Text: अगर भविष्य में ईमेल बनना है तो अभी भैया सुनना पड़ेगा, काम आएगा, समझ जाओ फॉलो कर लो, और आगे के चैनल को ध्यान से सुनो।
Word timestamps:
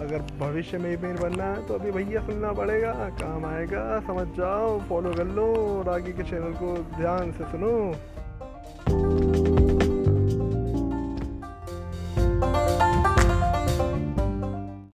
अगर 0.00 0.22
भविष्य 0.38 0.78
में 0.78 0.92
ईमेल 0.92 1.16
बनना 1.16 1.44
है 1.44 1.66
तो 1.66 1.74
अभी 1.74 1.90
भैया 1.90 2.20
सुनना 2.26 2.52
पड़ेगा, 2.52 2.92
काम 3.20 3.44
आएगा, 3.46 4.00
समझ 4.00 4.26
जाओ 4.36 4.78
फॉलो 4.80 5.14
कर 5.14 5.26
लो, 5.26 5.46
और 5.78 5.88
आगे 5.88 6.12
के 6.12 6.22
चैनल 6.22 6.52
को 6.52 6.76
ध्यान 6.96 7.32
से 7.32 7.44
सुनो। 7.44 7.72